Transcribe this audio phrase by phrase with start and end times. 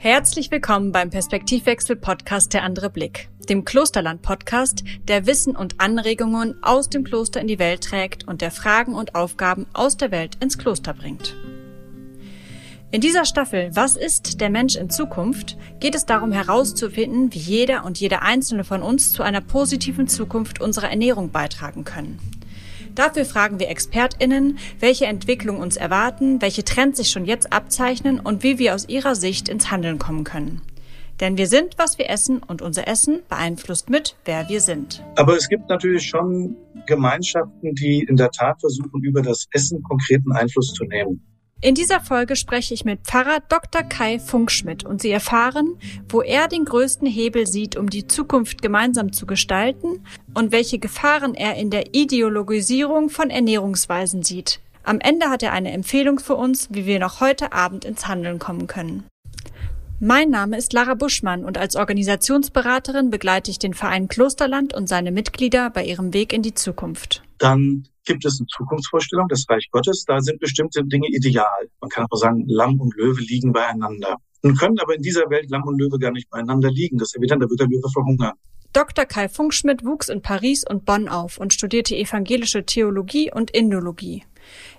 [0.00, 6.54] Herzlich willkommen beim Perspektivwechsel Podcast Der andere Blick, dem Klosterland Podcast, der Wissen und Anregungen
[6.62, 10.36] aus dem Kloster in die Welt trägt und der Fragen und Aufgaben aus der Welt
[10.40, 11.34] ins Kloster bringt.
[12.92, 17.84] In dieser Staffel Was ist der Mensch in Zukunft geht es darum herauszufinden, wie jeder
[17.84, 22.20] und jede einzelne von uns zu einer positiven Zukunft unserer Ernährung beitragen können.
[22.98, 28.42] Dafür fragen wir ExpertInnen, welche Entwicklungen uns erwarten, welche Trends sich schon jetzt abzeichnen und
[28.42, 30.62] wie wir aus ihrer Sicht ins Handeln kommen können.
[31.20, 35.04] Denn wir sind, was wir essen und unser Essen beeinflusst mit, wer wir sind.
[35.14, 40.32] Aber es gibt natürlich schon Gemeinschaften, die in der Tat versuchen, über das Essen konkreten
[40.32, 41.22] Einfluss zu nehmen.
[41.60, 43.82] In dieser Folge spreche ich mit Pfarrer Dr.
[43.82, 45.76] Kai Funkschmidt und Sie erfahren,
[46.08, 50.04] wo er den größten Hebel sieht, um die Zukunft gemeinsam zu gestalten
[50.34, 54.60] und welche Gefahren er in der Ideologisierung von Ernährungsweisen sieht.
[54.84, 58.38] Am Ende hat er eine Empfehlung für uns, wie wir noch heute Abend ins Handeln
[58.38, 59.02] kommen können.
[59.98, 65.10] Mein Name ist Lara Buschmann und als Organisationsberaterin begleite ich den Verein Klosterland und seine
[65.10, 67.24] Mitglieder bei ihrem Weg in die Zukunft.
[67.38, 70.04] Dann gibt es eine Zukunftsvorstellung des Reich Gottes.
[70.04, 71.68] Da sind bestimmte Dinge ideal.
[71.80, 74.16] Man kann auch sagen, Lamm und Löwe liegen beieinander.
[74.42, 76.98] Nun können aber in dieser Welt Lamm und Löwe gar nicht beieinander liegen.
[76.98, 78.34] Das evident, da wird der Löwe verhungern.
[78.72, 79.06] Dr.
[79.06, 84.24] Kai Funkschmidt wuchs in Paris und Bonn auf und studierte evangelische Theologie und Indologie.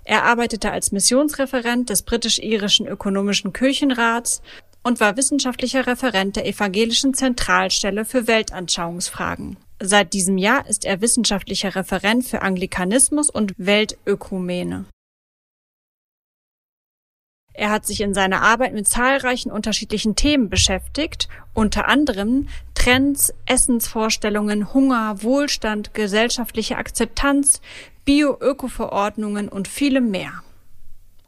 [0.03, 4.41] Er arbeitete als Missionsreferent des britisch-irischen Ökonomischen Kirchenrats
[4.83, 9.57] und war wissenschaftlicher Referent der Evangelischen Zentralstelle für Weltanschauungsfragen.
[9.81, 14.85] Seit diesem Jahr ist er wissenschaftlicher Referent für Anglikanismus und Weltökumene.
[17.53, 24.73] Er hat sich in seiner Arbeit mit zahlreichen unterschiedlichen Themen beschäftigt, unter anderem Trends, Essensvorstellungen,
[24.73, 27.61] Hunger, Wohlstand, gesellschaftliche Akzeptanz,
[28.05, 30.43] Bio-Öko-Verordnungen und vielem mehr.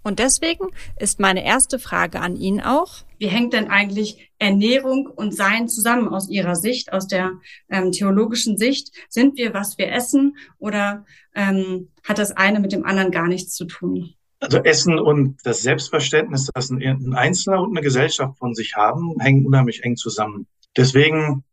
[0.04, 3.04] Und deswegen ist meine erste Frage an ihn auch.
[3.18, 7.34] Wie hängt denn eigentlich Ernährung und Sein zusammen aus Ihrer Sicht, aus der
[7.70, 8.92] ähm, theologischen Sicht?
[9.08, 11.05] Sind wir, was wir essen oder
[11.36, 14.16] ähm, hat das eine mit dem anderen gar nichts zu tun?
[14.39, 19.45] Also Essen und das Selbstverständnis, das ein Einzelner und eine Gesellschaft von sich haben, hängen
[19.45, 20.48] unheimlich eng zusammen.
[20.76, 21.43] Deswegen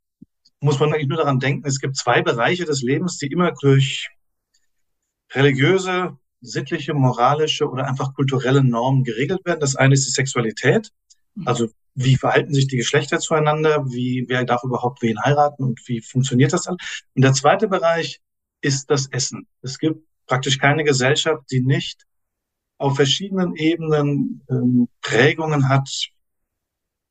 [0.61, 4.09] muss man eigentlich nur daran denken, es gibt zwei Bereiche des Lebens, die immer durch
[5.35, 9.61] religiöse sittliche, moralische oder einfach kulturelle Normen geregelt werden.
[9.61, 10.91] Das eine ist die Sexualität,
[11.47, 16.01] also wie verhalten sich die Geschlechter zueinander, wie wer darf überhaupt wen heiraten und wie
[16.01, 16.77] funktioniert das dann?
[17.15, 18.21] Und der zweite Bereich
[18.61, 19.49] ist das Essen.
[19.63, 22.05] Es gibt praktisch keine Gesellschaft, die nicht
[22.79, 25.89] auf verschiedenen Ebenen ähm, Prägungen hat,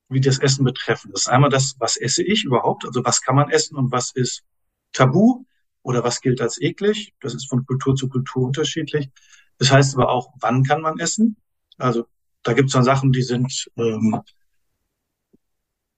[0.10, 1.12] wie das Essen betreffen.
[1.12, 4.12] Das ist einmal das, was esse ich überhaupt, also was kann man essen und was
[4.12, 4.44] ist
[4.94, 5.44] tabu
[5.82, 7.14] oder was gilt als eklig.
[7.20, 9.10] Das ist von Kultur zu Kultur unterschiedlich.
[9.58, 11.36] Das heißt aber auch, wann kann man essen?
[11.78, 12.06] Also
[12.48, 14.22] da gibt es dann Sachen, die sind ähm,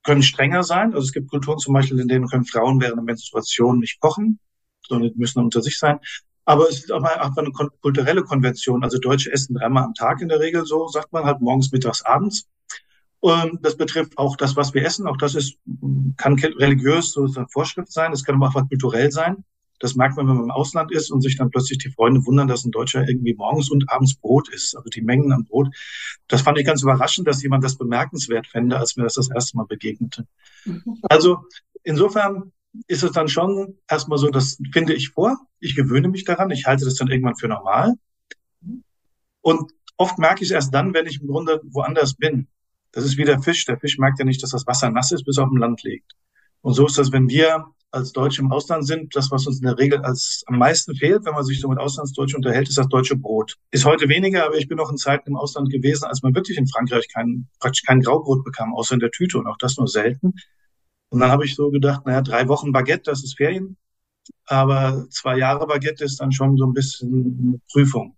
[0.03, 0.93] können strenger sein.
[0.93, 4.39] Also es gibt Kulturen zum Beispiel, in denen können Frauen während der Menstruation nicht kochen,
[4.87, 5.99] sondern müssen unter sich sein.
[6.45, 8.83] Aber es ist auch einfach eine kulturelle Konvention.
[8.83, 12.01] Also Deutsche essen dreimal am Tag in der Regel so, sagt man halt morgens, mittags,
[12.01, 12.47] abends.
[13.19, 15.05] Und das betrifft auch das, was wir essen.
[15.05, 15.59] Auch das ist,
[16.17, 18.11] kann religiös so eine Vorschrift sein.
[18.11, 19.43] Es kann aber auch kulturell sein.
[19.79, 22.47] Das merkt man, wenn man im Ausland ist und sich dann plötzlich die Freunde wundern,
[22.47, 24.75] dass ein Deutscher irgendwie morgens und abends Brot isst.
[24.75, 25.69] Also die Mengen an Brot.
[26.27, 29.57] Das fand ich ganz überraschend, dass jemand das bemerkenswert fände, als mir das das erste
[29.57, 30.27] Mal begegnete.
[30.65, 30.97] Mhm.
[31.03, 31.39] Also
[31.83, 32.51] insofern
[32.87, 35.37] ist es dann schon erstmal so, das finde ich vor.
[35.59, 36.51] Ich gewöhne mich daran.
[36.51, 37.93] Ich halte das dann irgendwann für normal.
[39.41, 42.47] Und oft merke ich es erst dann, wenn ich im Grunde woanders bin.
[42.91, 43.65] Das ist wie der Fisch.
[43.65, 45.83] Der Fisch merkt ja nicht, dass das Wasser nass ist, bis er auf dem Land
[45.83, 46.13] liegt.
[46.61, 49.65] Und so ist das, wenn wir als Deutsche im Ausland sind, das, was uns in
[49.65, 52.87] der Regel als am meisten fehlt, wenn man sich so mit Auslandsdeutschen unterhält, ist das
[52.87, 53.57] deutsche Brot.
[53.71, 56.57] Ist heute weniger, aber ich bin noch in Zeiten im Ausland gewesen, als man wirklich
[56.57, 59.87] in Frankreich kein, praktisch kein Graubrot bekam, außer in der Tüte und auch das nur
[59.87, 60.33] selten.
[61.09, 63.77] Und dann habe ich so gedacht, naja, drei Wochen Baguette, das ist Ferien.
[64.45, 68.15] Aber zwei Jahre Baguette ist dann schon so ein bisschen Prüfung.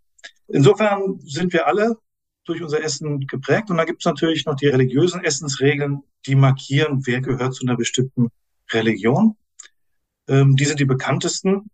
[0.48, 1.98] Insofern sind wir alle
[2.46, 3.70] durch unser Essen geprägt.
[3.70, 7.78] Und dann gibt es natürlich noch die religiösen Essensregeln, die markieren, wer gehört zu einer
[7.78, 8.28] bestimmten
[8.72, 9.36] Religion.
[10.27, 11.69] Ähm, die sind die bekanntesten.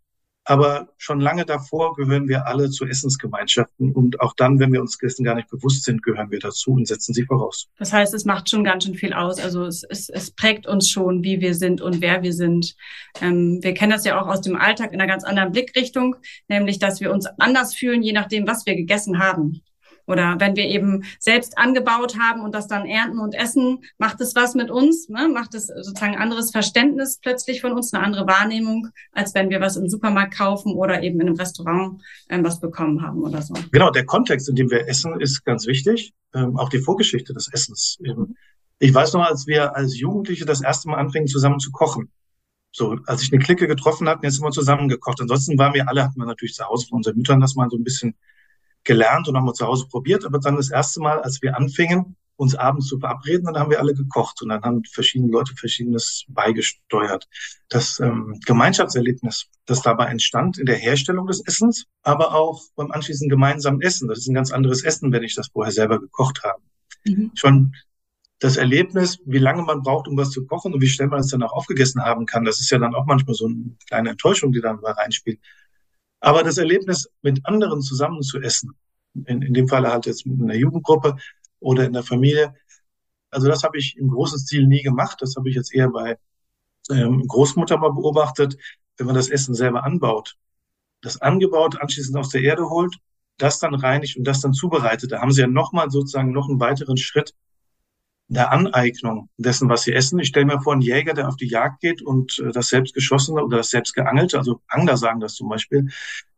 [0.50, 3.92] Aber schon lange davor gehören wir alle zu Essensgemeinschaften.
[3.92, 6.88] Und auch dann, wenn wir uns dessen gar nicht bewusst sind, gehören wir dazu und
[6.88, 7.68] setzen sie voraus.
[7.78, 9.42] Das heißt, es macht schon ganz schön viel aus.
[9.42, 12.76] Also es, es, es prägt uns schon, wie wir sind und wer wir sind.
[13.22, 16.16] Ähm, wir kennen das ja auch aus dem Alltag in einer ganz anderen Blickrichtung,
[16.48, 19.62] nämlich, dass wir uns anders fühlen, je nachdem, was wir gegessen haben.
[20.08, 24.36] Oder wenn wir eben selbst angebaut haben und das dann ernten und essen, macht es
[24.36, 25.28] was mit uns, ne?
[25.28, 29.60] macht es sozusagen ein anderes Verständnis plötzlich von uns, eine andere Wahrnehmung, als wenn wir
[29.60, 33.54] was im Supermarkt kaufen oder eben in einem Restaurant ähm, was bekommen haben oder so.
[33.72, 36.14] Genau, der Kontext, in dem wir essen, ist ganz wichtig.
[36.34, 37.98] Ähm, auch die Vorgeschichte des Essens.
[38.02, 38.36] Eben.
[38.80, 42.10] Ich weiß noch, als wir als Jugendliche das erste Mal anfingen, zusammen zu kochen.
[42.72, 45.20] So, als ich eine Clique getroffen hatte, jetzt sind wir zusammen gekocht.
[45.20, 47.78] Ansonsten waren wir alle, hatten wir natürlich zu Hause von unseren Müttern das mal so
[47.78, 48.16] ein bisschen
[48.88, 50.26] gelernt und haben wir zu Hause probiert.
[50.26, 53.80] Aber dann das erste Mal, als wir anfingen, uns abends zu verabreden, dann haben wir
[53.80, 57.28] alle gekocht und dann haben verschiedene Leute Verschiedenes beigesteuert.
[57.68, 63.30] Das ähm, Gemeinschaftserlebnis, das dabei entstand in der Herstellung des Essens, aber auch beim anschließenden
[63.30, 64.08] gemeinsamen Essen.
[64.08, 66.62] Das ist ein ganz anderes Essen, wenn ich das vorher selber gekocht habe.
[67.06, 67.32] Mhm.
[67.34, 67.74] Schon
[68.40, 71.30] das Erlebnis, wie lange man braucht, um was zu kochen und wie schnell man es
[71.30, 74.52] dann auch aufgegessen haben kann, das ist ja dann auch manchmal so eine kleine Enttäuschung,
[74.52, 75.40] die dann mal reinspielt.
[76.20, 78.76] Aber das Erlebnis, mit anderen zusammen zu essen,
[79.26, 81.18] in, in dem Fall halt jetzt mit einer Jugendgruppe
[81.60, 82.56] oder in der Familie,
[83.30, 85.18] also das habe ich im großen Stil nie gemacht.
[85.22, 86.18] Das habe ich jetzt eher bei
[86.90, 88.58] ähm, Großmutter mal beobachtet,
[88.98, 90.38] wenn man das Essen selber anbaut,
[91.02, 92.98] das angebaut anschließend aus der Erde holt,
[93.38, 95.12] das dann reinigt und das dann zubereitet.
[95.12, 97.34] Da haben sie ja nochmal sozusagen noch einen weiteren Schritt
[98.30, 100.20] der Aneignung dessen, was sie essen.
[100.20, 103.44] Ich stelle mir vor, einen Jäger, der auf die Jagd geht und äh, das selbstgeschossene
[103.44, 105.90] oder das selbstgeangelte, also Angler sagen das zum Beispiel,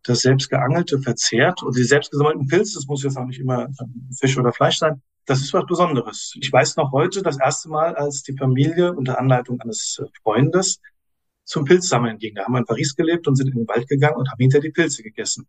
[0.04, 4.38] das selbstgeangelte verzehrt und die selbstgesammelten Pilze, das muss jetzt auch nicht immer ähm, Fisch
[4.38, 6.34] oder Fleisch sein, das ist was Besonderes.
[6.40, 10.80] Ich weiß noch heute das erste Mal, als die Familie unter Anleitung eines äh, Freundes
[11.44, 12.36] zum Pilzsammeln ging.
[12.36, 14.60] Da haben wir in Paris gelebt und sind in den Wald gegangen und haben hinter
[14.60, 15.48] die Pilze gegessen.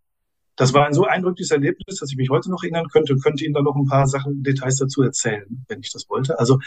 [0.60, 3.46] Das war ein so eindrückliches Erlebnis, dass ich mich heute noch erinnern könnte und könnte
[3.46, 6.38] Ihnen da noch ein paar Sachen, Details dazu erzählen, wenn ich das wollte.
[6.38, 6.58] Also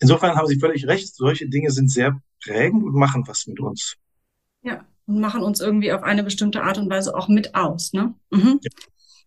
[0.00, 1.14] insofern haben Sie völlig recht.
[1.14, 3.94] Solche Dinge sind sehr prägend und machen was mit uns.
[4.62, 7.92] Ja, und machen uns irgendwie auf eine bestimmte Art und Weise auch mit aus.
[7.92, 8.14] Ne?
[8.32, 8.58] Mhm.
[8.62, 8.70] Ja.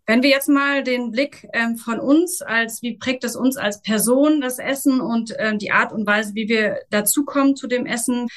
[0.06, 3.81] Wenn wir jetzt mal den Blick ähm, von uns als, wie prägt es uns als
[3.81, 8.27] Person, das Essen und ähm, die Art und Weise, wie wir dazukommen zu dem Essen,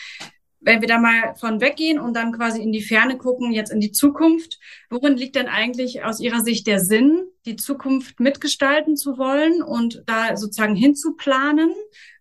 [0.65, 3.81] wenn wir da mal von weggehen und dann quasi in die Ferne gucken, jetzt in
[3.81, 4.59] die Zukunft,
[4.91, 10.03] worin liegt denn eigentlich aus Ihrer Sicht der Sinn, die Zukunft mitgestalten zu wollen und
[10.07, 11.73] da sozusagen hinzuplanen?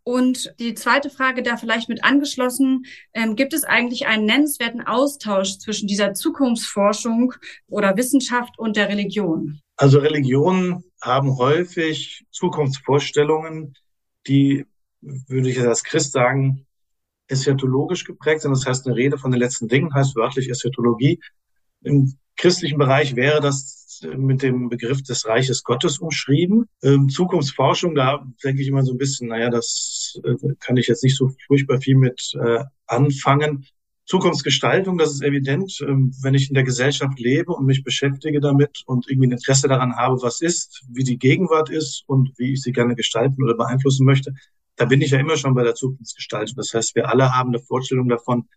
[0.03, 5.59] Und die zweite Frage da vielleicht mit angeschlossen, ähm, gibt es eigentlich einen nennenswerten Austausch
[5.59, 7.33] zwischen dieser Zukunftsforschung
[7.67, 9.61] oder Wissenschaft und der Religion?
[9.75, 13.75] Also Religionen haben häufig Zukunftsvorstellungen,
[14.27, 14.65] die,
[15.01, 16.65] würde ich als Christ sagen,
[17.31, 18.51] eschatologisch geprägt sind.
[18.51, 21.19] Das heißt, eine Rede von den letzten Dingen heißt wörtlich Eschatologie.
[21.83, 26.65] Im christlichen Bereich wäre das mit dem Begriff des Reiches Gottes umschrieben.
[26.81, 31.03] Ähm, Zukunftsforschung, da denke ich immer so ein bisschen, naja, das äh, kann ich jetzt
[31.03, 33.65] nicht so furchtbar viel mit äh, anfangen.
[34.05, 38.83] Zukunftsgestaltung, das ist evident, ähm, wenn ich in der Gesellschaft lebe und mich beschäftige damit
[38.85, 42.61] und irgendwie ein Interesse daran habe, was ist, wie die Gegenwart ist und wie ich
[42.61, 44.33] sie gerne gestalten oder beeinflussen möchte,
[44.81, 46.55] da bin ich ja immer schon bei der Zukunftsgestaltung.
[46.55, 48.49] Das heißt, wir alle haben eine Vorstellung davon,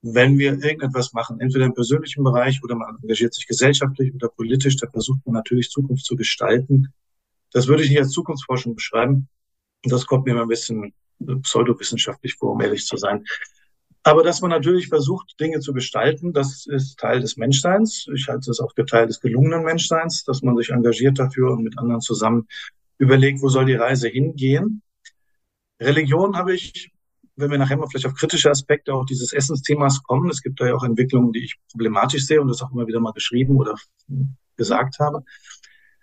[0.00, 4.76] wenn wir irgendetwas machen, entweder im persönlichen Bereich oder man engagiert sich gesellschaftlich oder politisch,
[4.76, 6.94] da versucht man natürlich Zukunft zu gestalten.
[7.50, 9.28] Das würde ich nicht als Zukunftsforschung beschreiben.
[9.82, 10.94] Das kommt mir immer ein bisschen
[11.42, 13.24] pseudowissenschaftlich vor, um ehrlich zu sein.
[14.04, 18.06] Aber dass man natürlich versucht, Dinge zu gestalten, das ist Teil des Menschseins.
[18.14, 21.64] Ich halte es auch für Teil des gelungenen Menschseins, dass man sich engagiert dafür und
[21.64, 22.46] mit anderen zusammen
[22.98, 24.82] überlegt, wo soll die Reise hingehen.
[25.80, 26.92] Religion habe ich,
[27.36, 30.66] wenn wir nachher mal vielleicht auf kritische Aspekte auch dieses Essensthemas kommen, es gibt da
[30.66, 33.74] ja auch Entwicklungen, die ich problematisch sehe und das auch immer wieder mal geschrieben oder
[34.56, 35.24] gesagt habe,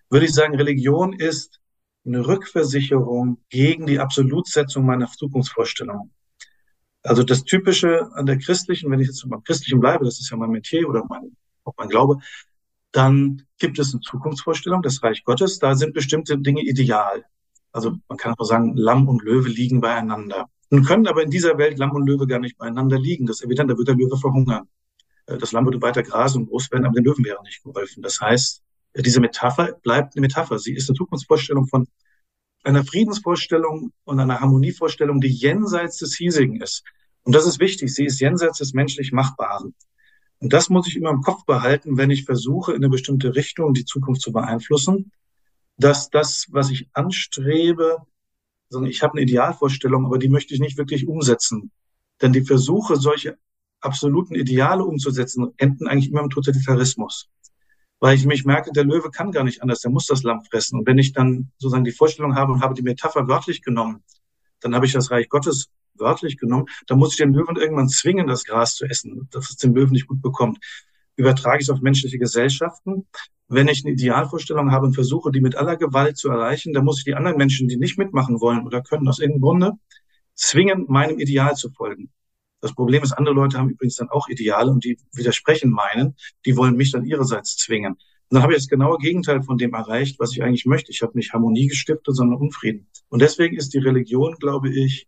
[0.10, 1.60] würde ich sagen, Religion ist
[2.06, 6.12] eine Rückversicherung gegen die Absolutsetzung meiner Zukunftsvorstellungen.
[7.04, 10.38] Also das Typische an der christlichen, wenn ich jetzt beim christlichen bleibe, das ist ja
[10.38, 12.18] mein Metier oder mein, auch mein Glaube,
[12.92, 17.26] dann gibt es eine Zukunftsvorstellung, das Reich Gottes, da sind bestimmte Dinge ideal.
[17.72, 20.50] Also man kann auch sagen, Lamm und Löwe liegen beieinander.
[20.70, 23.26] Nun können aber in dieser Welt Lamm und Löwe gar nicht beieinander liegen.
[23.26, 24.68] Das ist evident, da wird der Löwe verhungern.
[25.26, 28.02] Äh, das Lamm würde weiter grasen und groß werden, aber den Löwen wäre nicht geholfen.
[28.04, 28.62] Das heißt,
[28.94, 30.60] äh, diese Metapher bleibt eine Metapher.
[30.60, 31.88] Sie ist eine Zukunftsvorstellung von
[32.64, 36.84] einer Friedensvorstellung und einer Harmonievorstellung, die jenseits des Hiesigen ist.
[37.24, 37.94] Und das ist wichtig.
[37.94, 39.74] Sie ist jenseits des menschlich Machbaren.
[40.40, 43.74] Und das muss ich immer im Kopf behalten, wenn ich versuche, in eine bestimmte Richtung
[43.74, 45.12] die Zukunft zu beeinflussen
[45.78, 47.98] dass das, was ich anstrebe,
[48.70, 51.72] sondern ich habe eine Idealvorstellung, aber die möchte ich nicht wirklich umsetzen.
[52.22, 53.38] Denn die Versuche, solche
[53.80, 57.30] absoluten Ideale umzusetzen, enden eigentlich immer im Totalitarismus.
[58.00, 60.80] Weil ich mich merke, der Löwe kann gar nicht anders, der muss das Lamm fressen.
[60.80, 64.04] Und wenn ich dann sozusagen die Vorstellung habe und habe die Metapher wörtlich genommen,
[64.60, 68.28] dann habe ich das Reich Gottes wörtlich genommen, dann muss ich den Löwen irgendwann zwingen,
[68.28, 70.60] das Gras zu essen, dass es den Löwen nicht gut bekommt.
[71.18, 73.08] Übertrage ich es auf menschliche Gesellschaften,
[73.50, 77.00] wenn ich eine Idealvorstellung habe und versuche, die mit aller Gewalt zu erreichen, dann muss
[77.00, 79.72] ich die anderen Menschen, die nicht mitmachen wollen oder können aus irgendeinem Grunde,
[80.36, 82.12] zwingen, meinem Ideal zu folgen.
[82.62, 86.58] Das Problem ist, andere Leute haben übrigens dann auch Ideale und die widersprechen meinen, die
[86.58, 87.94] wollen mich dann ihrerseits zwingen.
[87.94, 90.92] Und dann habe ich das genaue Gegenteil von dem erreicht, was ich eigentlich möchte.
[90.92, 92.88] Ich habe nicht Harmonie gestiftet, sondern Unfrieden.
[93.10, 95.08] Und deswegen ist die Religion, glaube ich,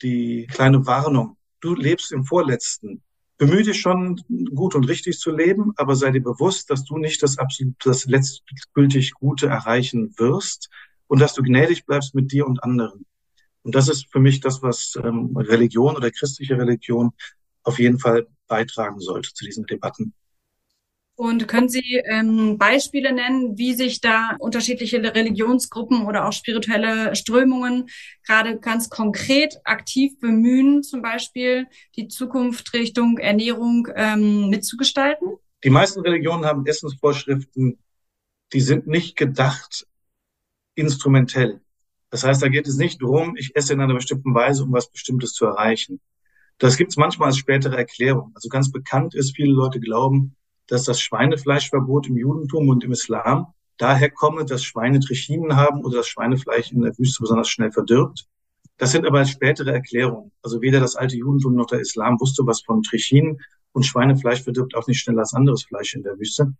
[0.00, 1.36] die kleine Warnung.
[1.60, 3.02] Du lebst im Vorletzten.
[3.36, 4.20] Bemühe dich schon,
[4.54, 8.04] gut und richtig zu leben, aber sei dir bewusst, dass du nicht das absolut, das
[8.06, 10.70] letztgültig Gute erreichen wirst
[11.08, 13.04] und dass du gnädig bleibst mit dir und anderen.
[13.62, 17.12] Und das ist für mich das, was ähm, Religion oder christliche Religion
[17.64, 20.12] auf jeden Fall beitragen sollte zu diesen Debatten.
[21.16, 27.86] Und können Sie ähm, Beispiele nennen, wie sich da unterschiedliche Religionsgruppen oder auch spirituelle Strömungen
[28.26, 35.36] gerade ganz konkret aktiv bemühen, zum Beispiel die Zukunft Richtung Ernährung ähm, mitzugestalten?
[35.62, 37.78] Die meisten Religionen haben Essensvorschriften,
[38.52, 39.86] die sind nicht gedacht
[40.74, 41.60] instrumentell.
[42.10, 44.90] Das heißt, da geht es nicht darum, ich esse in einer bestimmten Weise, um was
[44.90, 46.00] Bestimmtes zu erreichen.
[46.58, 48.32] Das gibt es manchmal als spätere Erklärung.
[48.34, 53.48] Also ganz bekannt ist, viele Leute glauben, dass das Schweinefleischverbot im Judentum und im Islam
[53.76, 58.26] daher komme, dass Schweine Trichinen haben oder das Schweinefleisch in der Wüste besonders schnell verdirbt.
[58.76, 60.32] Das sind aber spätere Erklärungen.
[60.42, 63.40] Also weder das alte Judentum noch der Islam wusste was von Trichinen
[63.72, 66.54] und Schweinefleisch verdirbt auch nicht schneller als anderes Fleisch in der Wüste.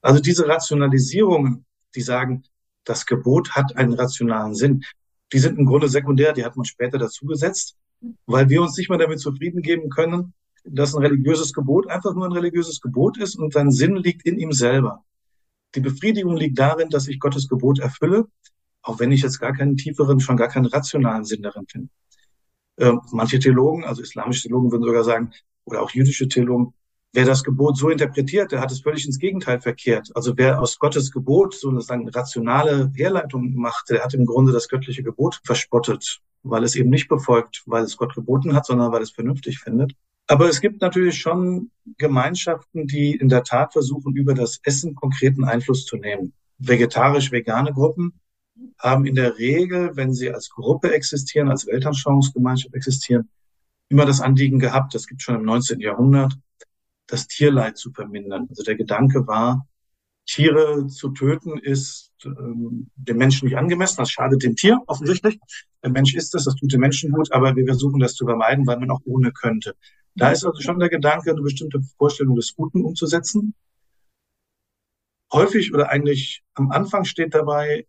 [0.00, 2.44] Also diese Rationalisierungen, die sagen,
[2.84, 4.84] das Gebot hat einen rationalen Sinn,
[5.32, 7.76] die sind im Grunde sekundär, die hat man später dazugesetzt,
[8.26, 10.32] weil wir uns nicht mehr damit zufrieden geben können,
[10.64, 14.38] dass ein religiöses Gebot einfach nur ein religiöses Gebot ist und sein Sinn liegt in
[14.38, 15.04] ihm selber.
[15.74, 18.26] Die Befriedigung liegt darin, dass ich Gottes Gebot erfülle,
[18.82, 21.88] auch wenn ich jetzt gar keinen tieferen, schon gar keinen rationalen Sinn darin finde.
[22.76, 25.32] Äh, manche Theologen, also islamische Theologen würden sogar sagen,
[25.64, 26.72] oder auch jüdische Theologen,
[27.12, 30.10] wer das Gebot so interpretiert, der hat es völlig ins Gegenteil verkehrt.
[30.14, 34.68] Also wer aus Gottes Gebot so eine rationale Herleitung macht, der hat im Grunde das
[34.68, 39.02] göttliche Gebot verspottet, weil es eben nicht befolgt, weil es Gott geboten hat, sondern weil
[39.02, 39.92] es vernünftig findet.
[40.30, 45.42] Aber es gibt natürlich schon Gemeinschaften, die in der Tat versuchen, über das Essen konkreten
[45.44, 46.34] Einfluss zu nehmen.
[46.58, 48.20] Vegetarisch-vegane Gruppen
[48.78, 53.30] haben in der Regel, wenn sie als Gruppe existieren, als Weltanschauungsgemeinschaft existieren,
[53.88, 55.80] immer das Anliegen gehabt, das gibt schon im 19.
[55.80, 56.34] Jahrhundert,
[57.06, 58.46] das Tierleid zu vermindern.
[58.50, 59.66] Also der Gedanke war,
[60.26, 63.96] Tiere zu töten ist ähm, dem Menschen nicht angemessen.
[63.96, 65.40] Das schadet dem Tier offensichtlich.
[65.82, 68.66] Der Mensch ist es, das tut dem Menschen gut, aber wir versuchen das zu vermeiden,
[68.66, 69.74] weil man auch ohne könnte.
[70.18, 73.54] Da ist also schon der Gedanke, eine bestimmte Vorstellung des Guten umzusetzen.
[75.32, 77.86] Häufig oder eigentlich am Anfang steht dabei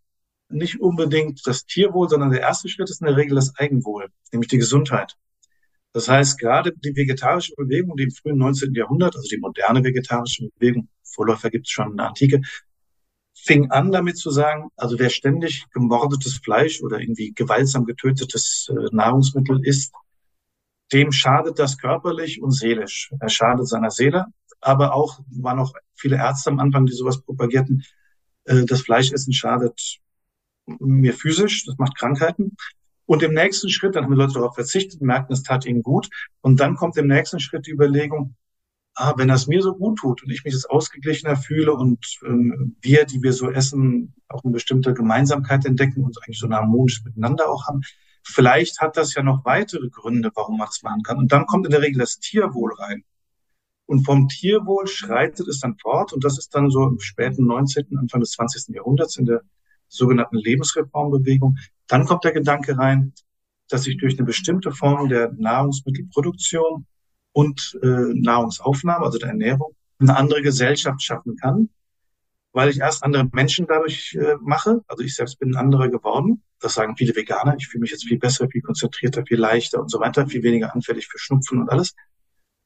[0.47, 4.47] nicht unbedingt das Tierwohl, sondern der erste Schritt ist in der Regel das Eigenwohl, nämlich
[4.47, 5.15] die Gesundheit.
[5.91, 8.75] Das heißt, gerade die vegetarische Bewegung, die im frühen 19.
[8.75, 12.41] Jahrhundert, also die moderne vegetarische Bewegung, Vorläufer gibt es schon in der Antike,
[13.33, 18.95] fing an damit zu sagen, also wer ständig gemordetes Fleisch oder irgendwie gewaltsam getötetes äh,
[18.95, 19.93] Nahrungsmittel isst,
[20.91, 23.11] dem schadet das körperlich und seelisch.
[23.19, 24.25] Er schadet seiner Seele,
[24.61, 27.83] aber auch waren auch viele Ärzte am Anfang, die sowas propagierten.
[28.45, 29.99] Äh, das Fleischessen schadet
[30.79, 32.55] mir physisch, das macht Krankheiten.
[33.05, 36.09] Und im nächsten Schritt, dann haben die Leute darauf verzichtet, merken, es tat ihnen gut.
[36.41, 38.35] Und dann kommt im nächsten Schritt die Überlegung,
[38.93, 42.75] ah, wenn das mir so gut tut und ich mich jetzt ausgeglichener fühle und ähm,
[42.81, 47.03] wir, die wir so essen, auch eine bestimmte Gemeinsamkeit entdecken und eigentlich so ein harmonisches
[47.03, 47.81] Miteinander auch haben,
[48.29, 51.17] Vielleicht hat das ja noch weitere Gründe, warum man das machen kann.
[51.17, 53.03] Und dann kommt in der Regel das Tierwohl rein.
[53.85, 56.13] Und vom Tierwohl schreitet es dann fort.
[56.13, 58.75] Und das ist dann so im späten 19., Anfang des 20.
[58.75, 59.41] Jahrhunderts in der
[59.87, 61.57] sogenannten Lebensreformbewegung.
[61.87, 63.13] Dann kommt der Gedanke rein,
[63.67, 66.85] dass ich durch eine bestimmte Form der Nahrungsmittelproduktion
[67.31, 71.69] und äh, Nahrungsaufnahme, also der Ernährung, eine andere Gesellschaft schaffen kann,
[72.51, 74.81] weil ich erst andere Menschen dadurch äh, mache.
[74.87, 76.43] Also ich selbst bin ein anderer geworden.
[76.59, 77.55] Das sagen viele Veganer.
[77.57, 80.73] Ich fühle mich jetzt viel besser, viel konzentrierter, viel leichter und so weiter, viel weniger
[80.73, 81.95] anfällig für Schnupfen und alles.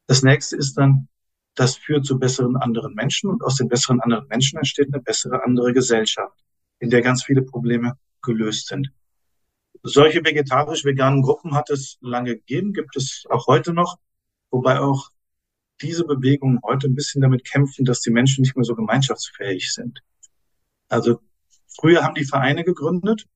[0.07, 1.07] Das nächste ist dann,
[1.55, 5.43] das führt zu besseren anderen Menschen und aus den besseren anderen Menschen entsteht eine bessere
[5.43, 6.37] andere Gesellschaft,
[6.79, 8.91] in der ganz viele Probleme gelöst sind.
[9.83, 13.97] Solche vegetarisch-veganen Gruppen hat es lange gegeben, gibt es auch heute noch,
[14.49, 15.09] wobei auch
[15.81, 20.01] diese Bewegungen heute ein bisschen damit kämpfen, dass die Menschen nicht mehr so gemeinschaftsfähig sind.
[20.87, 21.19] Also
[21.67, 23.27] früher haben die Vereine gegründet,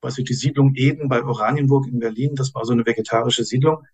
[0.00, 3.84] weiß ich, die Siedlung Eden bei Oranienburg in Berlin, das war so eine vegetarische Siedlung.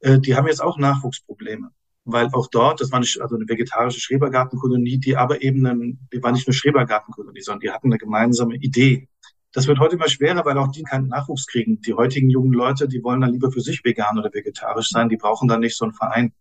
[0.00, 1.70] Äh, die haben jetzt auch Nachwuchsprobleme,
[2.04, 6.22] weil auch dort, das war nicht, also eine vegetarische Schrebergartenkolonie, die aber eben, ein, die
[6.22, 9.08] war nicht nur Schrebergartenkolonie, sondern die hatten eine gemeinsame Idee.
[9.52, 11.80] Das wird heute immer schwerer, weil auch die keinen Nachwuchs kriegen.
[11.80, 15.16] Die heutigen jungen Leute, die wollen dann lieber für sich vegan oder vegetarisch sein, die
[15.16, 16.32] brauchen dann nicht so einen Verein.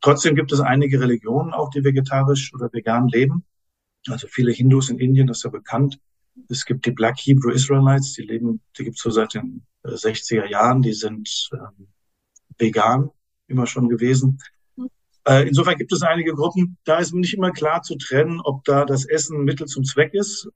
[0.00, 3.44] Trotzdem gibt es einige Religionen auch, die vegetarisch oder vegan leben.
[4.08, 5.98] Also viele Hindus in Indien, das ist ja bekannt.
[6.48, 10.44] Es gibt die Black Hebrew Israelites, die leben, die gibt es so seit den 60er
[10.44, 11.88] äh, Jahren, die sind ähm,
[12.58, 13.10] vegan,
[13.46, 14.38] immer schon gewesen.
[15.26, 18.84] Äh, insofern gibt es einige Gruppen, da ist nicht immer klar zu trennen, ob da
[18.84, 20.48] das Essen Mittel zum Zweck ist,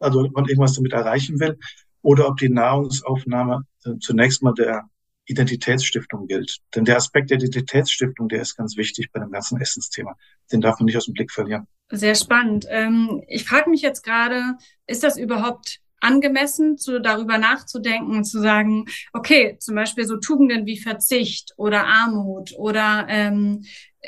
[0.00, 1.58] also ob man irgendwas damit erreichen will,
[2.02, 4.88] oder ob die Nahrungsaufnahme äh, zunächst mal der
[5.28, 6.58] Identitätsstiftung gilt.
[6.74, 10.16] Denn der Aspekt der Identitätsstiftung, der ist ganz wichtig bei dem ganzen Essensthema.
[10.50, 11.66] Den darf man nicht aus dem Blick verlieren.
[11.90, 12.66] Sehr spannend.
[12.68, 14.56] Ähm, ich frage mich jetzt gerade,
[14.86, 20.66] ist das überhaupt angemessen, zu, darüber nachzudenken und zu sagen, okay, zum Beispiel so Tugenden
[20.66, 23.64] wie Verzicht oder Armut oder ähm,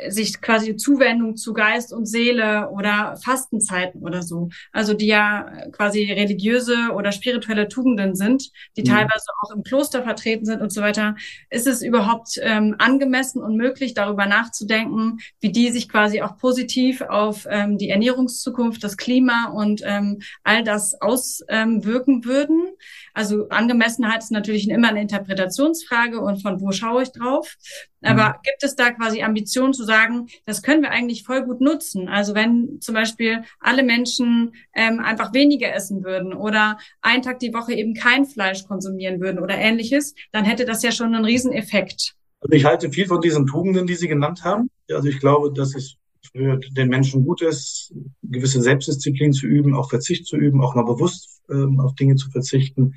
[0.09, 4.49] sich quasi Zuwendung zu Geist und Seele oder Fastenzeiten oder so.
[4.73, 8.87] Also die ja quasi religiöse oder spirituelle Tugenden sind, die mhm.
[8.87, 11.17] teilweise auch im Kloster vertreten sind und so weiter.
[11.51, 17.01] Ist es überhaupt ähm, angemessen und möglich, darüber nachzudenken, wie die sich quasi auch positiv
[17.01, 22.71] auf ähm, die Ernährungszukunft, das Klima und ähm, all das auswirken würden?
[23.13, 27.57] Also Angemessenheit ist natürlich immer eine Interpretationsfrage und von wo schaue ich drauf.
[28.03, 28.43] Aber mhm.
[28.45, 32.09] gibt es da quasi Ambitionen zu sagen, das können wir eigentlich voll gut nutzen?
[32.09, 37.55] Also wenn zum Beispiel alle Menschen ähm, einfach weniger essen würden oder einen Tag die
[37.55, 42.15] Woche eben kein Fleisch konsumieren würden oder ähnliches, dann hätte das ja schon einen Rieseneffekt.
[42.41, 44.69] Also ich halte viel von diesen Tugenden, die Sie genannt haben.
[44.91, 45.97] Also ich glaube, dass es
[46.33, 50.85] für den Menschen gut ist, gewisse Selbstdisziplin zu üben, auch Verzicht zu üben, auch mal
[50.85, 52.97] bewusst ähm, auf Dinge zu verzichten,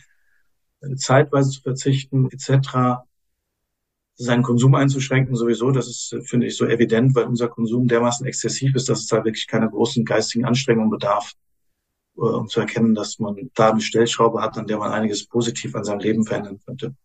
[0.81, 3.05] äh, zeitweise zu verzichten, etc
[4.15, 5.71] seinen Konsum einzuschränken sowieso.
[5.71, 9.23] Das ist, finde ich, so evident, weil unser Konsum dermaßen exzessiv ist, dass es da
[9.23, 11.33] wirklich keine großen geistigen Anstrengungen bedarf,
[12.17, 15.75] äh, um zu erkennen, dass man da eine Stellschraube hat, an der man einiges positiv
[15.75, 16.95] an seinem Leben verändern könnte.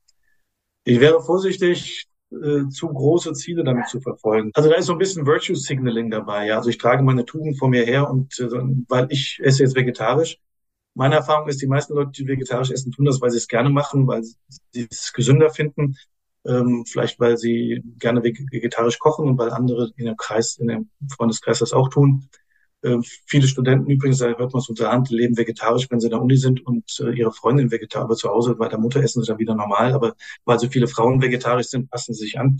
[0.84, 4.50] Ich wäre vorsichtig, äh, zu große Ziele damit zu verfolgen.
[4.54, 6.46] Also da ist so ein bisschen Virtue Signaling dabei.
[6.46, 6.58] Ja?
[6.58, 8.48] Also ich trage meine Tugend vor mir her und äh,
[8.88, 10.38] weil ich esse jetzt vegetarisch.
[10.94, 13.70] Meine Erfahrung ist, die meisten Leute, die vegetarisch essen, tun das, weil sie es gerne
[13.70, 15.96] machen, weil sie es gesünder finden
[16.48, 20.90] ähm, vielleicht weil sie gerne vegetarisch kochen und weil andere in dem Kreis, in dem
[21.14, 22.28] Freundeskreis das auch tun.
[22.82, 26.12] Äh, viele Studenten übrigens, da hört man es unter Hand, leben vegetarisch, wenn sie in
[26.12, 29.22] der Uni sind und äh, ihre Freundin vegetarisch, aber zu Hause bei der Mutter essen
[29.22, 29.92] sie dann wieder normal.
[29.92, 30.14] Aber
[30.44, 32.58] weil so viele Frauen vegetarisch sind, passen sie sich an.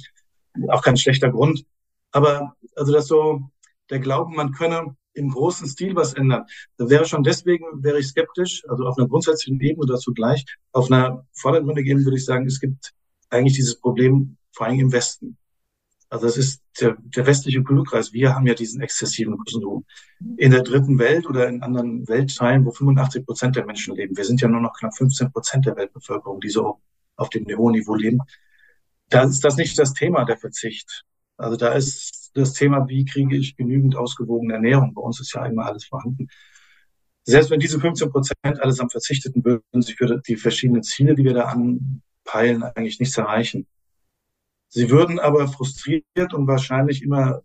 [0.69, 1.65] Auch kein schlechter Grund.
[2.11, 3.43] Aber also das so,
[3.91, 6.45] der Glauben, man könne im großen Stil was ändern.
[6.77, 10.45] Da wäre schon deswegen, wäre ich skeptisch, also auf einer grundsätzlichen Ebene dazu gleich.
[10.73, 12.93] Auf einer vordergründigen Ebene würde ich sagen, es gibt
[13.31, 15.37] eigentlich dieses Problem vor allem im Westen.
[16.11, 18.13] Also das ist der, der westliche Kulturkreis.
[18.13, 19.85] Wir haben ja diesen exzessiven Konsum.
[20.37, 24.25] In der dritten Welt oder in anderen Weltteilen, wo 85 Prozent der Menschen leben, wir
[24.25, 26.81] sind ja nur noch knapp 15 Prozent der Weltbevölkerung, die so
[27.17, 28.21] auf dem hohen Niveau leben,
[29.11, 31.05] da ist das nicht das Thema der Verzicht.
[31.37, 34.95] Also da ist das Thema, wie kriege ich genügend ausgewogene Ernährung.
[34.95, 36.29] Bei uns ist ja immer alles vorhanden.
[37.25, 41.35] Selbst wenn diese 15 Prozent allesamt verzichteten, würden sich für die verschiedenen Ziele, die wir
[41.35, 43.67] da an, Peilen eigentlich nichts erreichen.
[44.69, 47.41] Sie würden aber frustriert und wahrscheinlich immer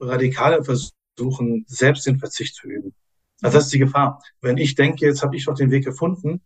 [0.00, 2.92] radikaler versuchen, selbst den Verzicht zu üben.
[3.40, 4.20] Also das ist die Gefahr.
[4.40, 6.40] Wenn ich denke, jetzt habe ich doch den Weg gefunden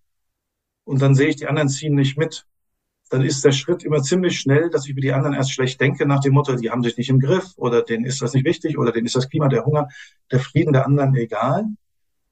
[0.84, 2.46] und dann sehe ich, die anderen ziehen nicht mit,
[3.08, 6.04] dann ist der Schritt immer ziemlich schnell, dass ich über die anderen erst schlecht denke,
[6.04, 8.76] nach dem Motto, die haben sich nicht im Griff oder denen ist das nicht wichtig
[8.78, 9.88] oder denen ist das Klima, der Hunger,
[10.30, 11.64] der Frieden der anderen egal.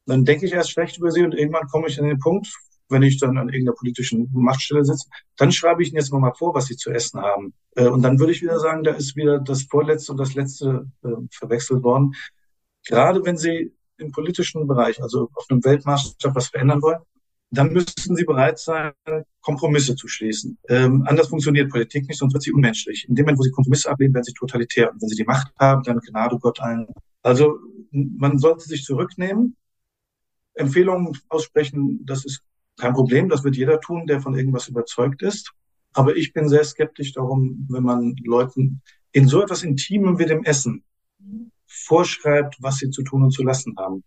[0.04, 2.48] Dann denke ich erst schlecht über sie und irgendwann komme ich an den Punkt,
[2.88, 6.54] wenn ich dann an irgendeiner politischen Machtstelle sitze, dann schreibe ich ihnen jetzt mal vor,
[6.54, 7.54] was sie zu essen haben.
[7.76, 10.90] Äh, und dann würde ich wieder sagen, da ist wieder das Vorletzte und das Letzte
[11.04, 12.12] äh, verwechselt worden.
[12.86, 17.00] Gerade wenn Sie im politischen Bereich, also auf einem Weltmaßstab was verändern wollen,
[17.50, 18.92] dann müssen Sie bereit sein,
[19.40, 20.58] Kompromisse zu schließen.
[20.68, 23.06] Ähm, anders funktioniert Politik nicht, sonst wird sie unmenschlich.
[23.08, 24.92] In dem Moment, wo Sie Kompromisse ablehnen, werden Sie totalitär.
[24.92, 26.88] Und wenn Sie die Macht haben, dann Gnade Gott allen.
[27.22, 27.58] Also
[27.90, 29.56] man sollte sich zurücknehmen,
[30.54, 32.42] Empfehlungen aussprechen, das ist
[32.78, 35.52] kein Problem, das wird jeder tun, der von irgendwas überzeugt ist.
[35.92, 40.44] Aber ich bin sehr skeptisch darum, wenn man Leuten in so etwas Intimem wie dem
[40.44, 40.84] Essen
[41.66, 44.04] vorschreibt, was sie zu tun und zu lassen haben.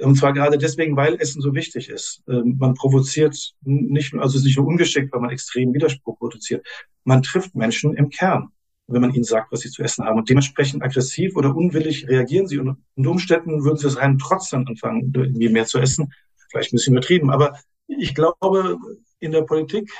[0.00, 2.22] Und zwar gerade deswegen, weil Essen so wichtig ist.
[2.28, 6.66] Ähm, man provoziert nicht, also es ist nicht nur ungeschickt, weil man extrem Widerspruch produziert.
[7.04, 8.48] Man trifft Menschen im Kern,
[8.88, 10.18] wenn man ihnen sagt, was sie zu essen haben.
[10.18, 12.58] Und dementsprechend aggressiv oder unwillig reagieren sie.
[12.58, 16.12] Und unter Umständen würden sie es rein trotz dann anfangen, irgendwie mehr zu essen,
[16.50, 18.78] vielleicht ein bisschen übertrieben, aber ich glaube,
[19.18, 19.90] in der Politik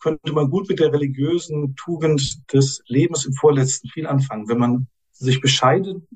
[0.00, 4.48] könnte man gut mit der religiösen Tugend des Lebens im Vorletzten viel anfangen.
[4.48, 6.06] Wenn man sich bescheiden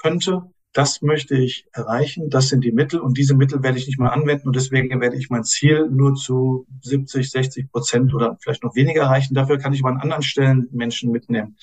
[0.00, 3.98] könnte, das möchte ich erreichen, das sind die Mittel und diese Mittel werde ich nicht
[3.98, 8.62] mal anwenden und deswegen werde ich mein Ziel nur zu 70, 60 Prozent oder vielleicht
[8.62, 9.34] noch weniger erreichen.
[9.34, 11.56] Dafür kann ich aber an anderen Stellen Menschen mitnehmen.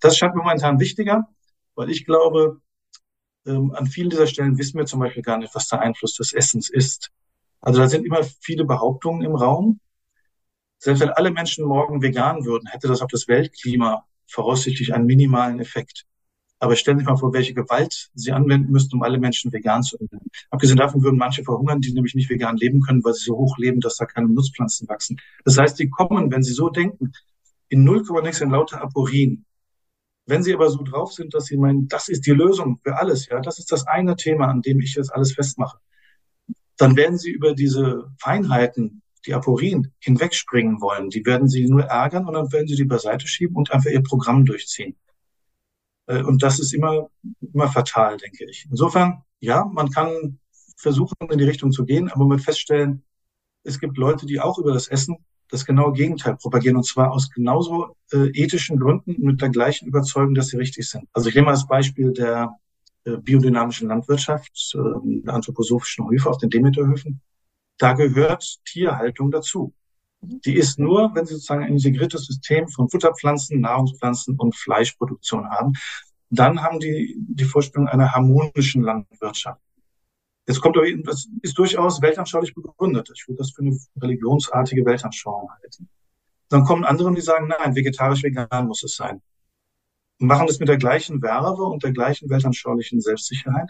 [0.00, 1.28] Das scheint mir momentan wichtiger,
[1.76, 2.60] weil ich glaube,
[3.48, 6.32] ähm, an vielen dieser Stellen wissen wir zum Beispiel gar nicht, was der Einfluss des
[6.32, 7.10] Essens ist.
[7.60, 9.80] Also da sind immer viele Behauptungen im Raum.
[10.78, 15.58] Selbst wenn alle Menschen morgen vegan würden, hätte das auf das Weltklima voraussichtlich einen minimalen
[15.58, 16.04] Effekt.
[16.60, 19.82] Aber stellen Sie sich mal vor, welche Gewalt Sie anwenden müssten, um alle Menschen vegan
[19.82, 20.26] zu ernähren.
[20.50, 23.56] Abgesehen davon würden manche verhungern, die nämlich nicht vegan leben können, weil sie so hoch
[23.58, 25.20] leben, dass da keine Nutzpflanzen wachsen.
[25.44, 27.12] Das heißt, die kommen, wenn sie so denken,
[27.68, 29.44] in 0, nix in lauter Aporien.
[30.28, 33.28] Wenn sie aber so drauf sind, dass sie meinen, das ist die Lösung für alles,
[33.28, 35.78] ja, das ist das eine Thema, an dem ich jetzt alles festmache,
[36.76, 41.08] dann werden sie über diese Feinheiten, die Aporien, hinwegspringen wollen.
[41.08, 44.02] Die werden sie nur ärgern und dann werden sie die beiseite schieben und einfach ihr
[44.02, 44.96] Programm durchziehen.
[46.08, 47.08] Äh, und das ist immer,
[47.40, 48.66] immer fatal, denke ich.
[48.70, 50.40] Insofern, ja, man kann
[50.76, 53.02] versuchen, in die Richtung zu gehen, aber man wird feststellen,
[53.62, 57.30] es gibt Leute, die auch über das Essen das genaue Gegenteil propagieren und zwar aus
[57.30, 61.08] genauso äh, ethischen Gründen mit der gleichen Überzeugung, dass sie richtig sind.
[61.12, 62.54] Also ich nehme mal das Beispiel der
[63.04, 64.78] äh, biodynamischen Landwirtschaft, äh,
[65.24, 67.20] der anthroposophischen Höfe auf den Demeterhöfen.
[67.78, 69.72] Da gehört Tierhaltung dazu.
[70.20, 75.74] Die ist nur, wenn Sie sozusagen ein integriertes System von Futterpflanzen, Nahrungspflanzen und Fleischproduktion haben,
[76.30, 79.60] dann haben die die Vorstellung einer harmonischen Landwirtschaft.
[80.48, 83.10] Jetzt kommt aber, das ist durchaus weltanschaulich begründet.
[83.14, 85.90] Ich würde das für eine religionsartige Weltanschauung halten.
[86.48, 89.20] Dann kommen andere, die sagen, nein, vegetarisch-vegan muss es sein.
[90.18, 93.68] Und machen das mit der gleichen Werbe und der gleichen weltanschaulichen Selbstsicherheit.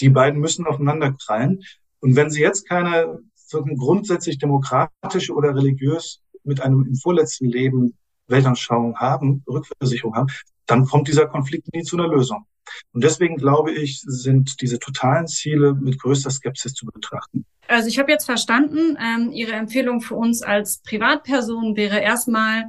[0.00, 1.62] Die beiden müssen aufeinander krallen.
[2.00, 3.18] Und wenn sie jetzt keine
[3.50, 7.94] grundsätzlich demokratische oder religiös mit einem im vorletzten Leben
[8.26, 10.28] Weltanschauung haben, Rückversicherung haben,
[10.64, 12.46] dann kommt dieser Konflikt nie zu einer Lösung.
[12.92, 17.44] Und deswegen glaube ich, sind diese totalen Ziele mit größter Skepsis zu betrachten.
[17.68, 22.64] Also ich habe jetzt verstanden, ähm, Ihre Empfehlung für uns als Privatperson wäre erstmal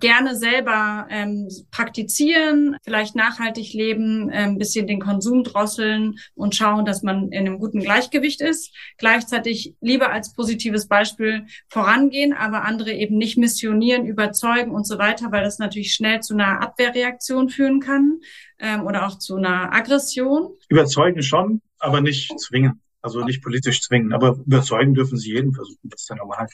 [0.00, 6.84] gerne selber ähm, praktizieren, vielleicht nachhaltig leben, ein ähm, bisschen den Konsum drosseln und schauen,
[6.84, 8.74] dass man in einem guten Gleichgewicht ist.
[8.98, 15.32] Gleichzeitig lieber als positives Beispiel vorangehen, aber andere eben nicht missionieren, überzeugen und so weiter,
[15.32, 18.20] weil das natürlich schnell zu einer Abwehrreaktion führen kann
[18.58, 20.50] ähm, oder auch zu einer Aggression.
[20.68, 22.80] Überzeugen schon, aber nicht zwingen.
[23.00, 25.88] Also nicht politisch zwingen, aber überzeugen dürfen sie jeden versuchen.
[25.88, 26.48] Das ist ja normal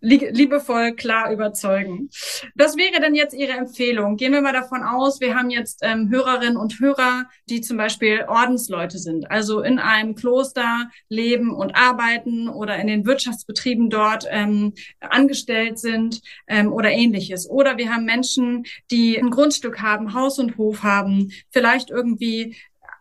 [0.00, 2.10] liebevoll klar überzeugen.
[2.54, 4.16] Was wäre denn jetzt Ihre Empfehlung?
[4.16, 8.24] Gehen wir mal davon aus, wir haben jetzt ähm, Hörerinnen und Hörer, die zum Beispiel
[8.28, 14.74] Ordensleute sind, also in einem Kloster leben und arbeiten oder in den Wirtschaftsbetrieben dort ähm,
[15.00, 17.48] angestellt sind ähm, oder ähnliches.
[17.48, 22.56] Oder wir haben Menschen, die ein Grundstück haben, Haus und Hof haben, vielleicht irgendwie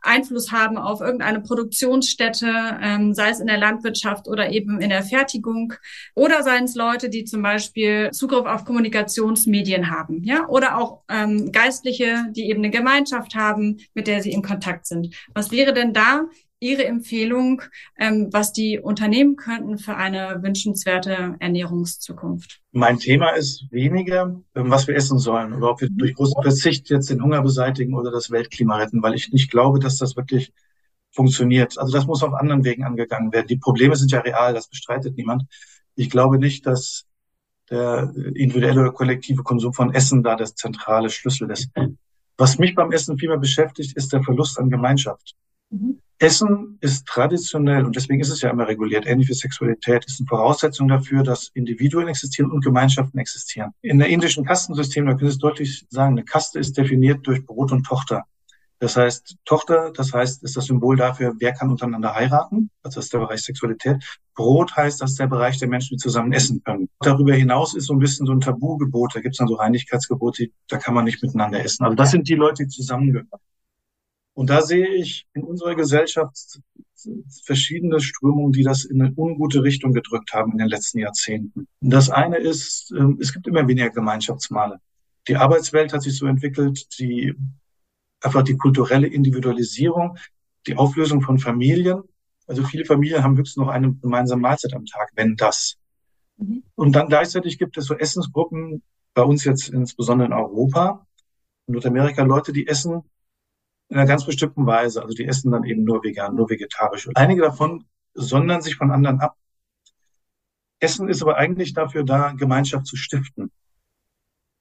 [0.08, 5.04] Einfluss haben auf irgendeine Produktionsstätte, ähm, sei es in der Landwirtschaft oder eben in der
[5.04, 5.74] Fertigung,
[6.15, 11.52] oder seien es Leute, die zum Beispiel Zugriff auf Kommunikationsmedien haben, ja, oder auch ähm,
[11.52, 15.15] Geistliche, die eben eine Gemeinschaft haben, mit der sie in Kontakt sind.
[15.34, 16.26] Was wäre denn da
[16.60, 17.62] Ihre Empfehlung,
[17.98, 22.62] ähm, was die Unternehmen könnten für eine wünschenswerte Ernährungszukunft?
[22.72, 26.89] Mein Thema ist weniger, ähm, was wir essen sollen oder ob wir durch großen Verzicht
[26.89, 30.52] jetzt den Hunger beseitigen oder das Weltklima retten, weil ich nicht glaube, dass das wirklich
[31.12, 31.78] funktioniert.
[31.78, 33.48] Also das muss auf anderen Wegen angegangen werden.
[33.48, 35.43] Die Probleme sind ja real, das bestreitet niemand.
[35.96, 37.06] Ich glaube nicht, dass
[37.70, 41.70] der individuelle oder kollektive Konsum von Essen da das zentrale Schlüssel ist.
[42.38, 45.36] Was mich beim Essen viel mehr beschäftigt, ist der Verlust an Gemeinschaft.
[45.70, 46.00] Mhm.
[46.20, 50.28] Essen ist traditionell, und deswegen ist es ja immer reguliert, ähnlich wie Sexualität, ist eine
[50.28, 53.72] Voraussetzung dafür, dass Individuen existieren und Gemeinschaften existieren.
[53.82, 57.46] In der indischen Kastensystem, da können Sie es deutlich sagen, eine Kaste ist definiert durch
[57.46, 58.24] Brot und Tochter.
[58.80, 62.70] Das heißt, Tochter, das heißt, ist das Symbol dafür, wer kann untereinander heiraten.
[62.84, 64.04] Also das ist der Bereich Sexualität.
[64.36, 66.88] Brot heißt, das ist der Bereich der Menschen, die zusammen essen können.
[67.00, 69.16] Darüber hinaus ist so ein bisschen so ein Tabugebot.
[69.16, 71.86] Da gibt es dann so Reinigkeitsgebote, da kann man nicht miteinander essen.
[71.86, 73.28] Also das sind die Leute, die zusammengehören.
[74.38, 76.60] Und da sehe ich in unserer Gesellschaft
[77.43, 81.67] verschiedene Strömungen, die das in eine ungute Richtung gedrückt haben in den letzten Jahrzehnten.
[81.82, 84.78] Das eine ist, ähm, es gibt immer weniger Gemeinschaftsmale.
[85.28, 87.34] Die Arbeitswelt hat sich so entwickelt, die
[88.21, 90.19] einfach die kulturelle Individualisierung,
[90.67, 92.04] die Auflösung von Familien.
[92.45, 95.78] Also viele Familien haben höchstens noch eine gemeinsame Mahlzeit am Tag, wenn das.
[96.38, 96.62] Mhm.
[96.76, 98.84] Und dann gleichzeitig gibt es so Essensgruppen,
[99.15, 101.08] bei uns jetzt insbesondere in Europa,
[101.65, 103.02] in Nordamerika, Leute, die essen
[103.89, 105.02] in einer ganz bestimmten Weise.
[105.02, 107.08] Also die essen dann eben nur vegan, nur vegetarisch.
[107.08, 107.86] Und einige davon
[108.17, 109.38] sondern sich von anderen ab.
[110.80, 113.52] Essen ist aber eigentlich dafür da, Gemeinschaft zu stiften.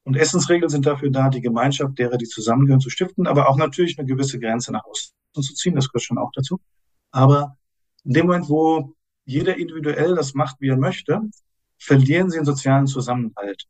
[0.04, 3.98] Und Essensregeln sind dafür da, die Gemeinschaft derer, die zusammengehören, zu stiften, aber auch natürlich
[3.98, 5.74] eine gewisse Grenze nach außen zu ziehen.
[5.74, 6.60] Das gehört schon auch dazu.
[7.10, 7.56] Aber
[8.04, 11.22] in dem Moment, wo jeder individuell das macht, wie er möchte,
[11.78, 13.64] verlieren sie den sozialen Zusammenhalt.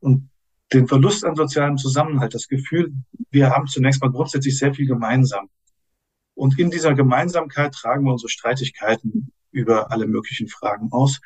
[0.00, 0.30] Und
[0.72, 2.92] den Verlust an sozialem Zusammenhalt, das Gefühl,
[3.30, 5.48] wir haben zunächst mal grundsätzlich sehr viel gemeinsam.
[6.34, 11.20] Und in dieser Gemeinsamkeit tragen wir unsere Streitigkeiten über alle möglichen Fragen aus.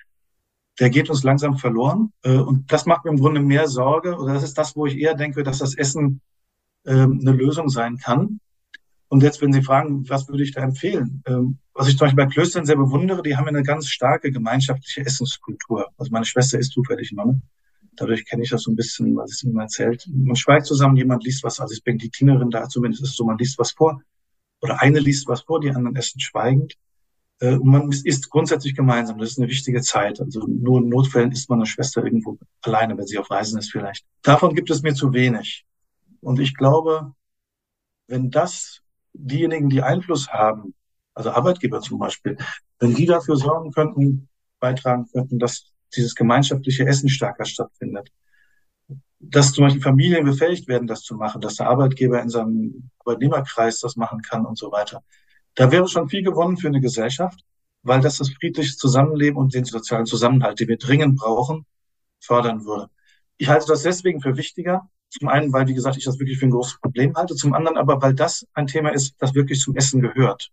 [0.78, 2.12] Der geht uns langsam verloren.
[2.22, 4.16] Äh, und das macht mir im Grunde mehr Sorge.
[4.16, 6.20] Oder das ist das, wo ich eher denke, dass das Essen
[6.84, 8.40] ähm, eine Lösung sein kann.
[9.08, 11.22] Und jetzt, wenn Sie fragen, was würde ich da empfehlen?
[11.26, 15.02] Ähm, was ich zum Beispiel bei Klöstern sehr bewundere, die haben eine ganz starke gemeinschaftliche
[15.02, 15.88] Essenskultur.
[15.96, 17.40] Also meine Schwester ist zufällig Nonne.
[17.96, 20.06] Dadurch kenne ich das so ein bisschen, was es mir erzählt.
[20.12, 23.16] Man schweigt zusammen, jemand liest was, also ich bin die Dienerin da, zumindest ist es
[23.16, 24.00] so, man liest was vor.
[24.60, 26.76] Oder eine liest was vor, die anderen essen schweigend.
[27.40, 29.18] Äh, und man isst grundsätzlich gemeinsam.
[29.18, 30.20] Das ist eine wichtige Zeit.
[30.20, 33.70] Also nur in Notfällen isst man eine Schwester irgendwo alleine, wenn sie auf Reisen ist
[33.70, 34.04] vielleicht.
[34.22, 35.64] Davon gibt es mir zu wenig.
[36.20, 37.12] Und ich glaube,
[38.08, 38.80] wenn das
[39.12, 40.74] diejenigen, die Einfluss haben,
[41.14, 42.36] also Arbeitgeber zum Beispiel,
[42.78, 44.28] wenn die dafür sorgen könnten,
[44.60, 48.10] beitragen könnten, dass dieses gemeinschaftliche Essen stärker stattfindet,
[49.18, 53.80] dass zum Beispiel Familien befähigt werden, das zu machen, dass der Arbeitgeber in seinem Arbeitnehmerkreis
[53.80, 55.02] das machen kann und so weiter.
[55.54, 57.40] Da wäre schon viel gewonnen für eine Gesellschaft,
[57.82, 61.64] weil das das friedliche Zusammenleben und den sozialen Zusammenhalt, den wir dringend brauchen,
[62.20, 62.90] fördern würde.
[63.38, 66.46] Ich halte das deswegen für wichtiger, zum einen, weil, wie gesagt, ich das wirklich für
[66.46, 67.34] ein großes Problem halte.
[67.34, 70.50] Zum anderen aber, weil das ein Thema ist, das wirklich zum Essen gehört.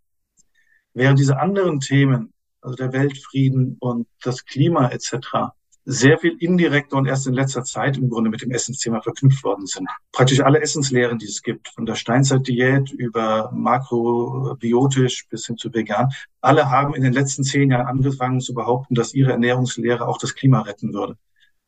[0.93, 2.32] Während diese anderen Themen,
[2.63, 5.53] also der Weltfrieden und das Klima etc.,
[5.85, 9.65] sehr viel indirekter und erst in letzter Zeit im Grunde mit dem Essensthema verknüpft worden
[9.65, 9.89] sind.
[10.13, 16.09] Praktisch alle Essenslehren, die es gibt, von der Steinzeitdiät über makrobiotisch bis hin zu vegan,
[16.41, 20.35] alle haben in den letzten zehn Jahren angefangen zu behaupten, dass ihre Ernährungslehre auch das
[20.35, 21.17] Klima retten würde.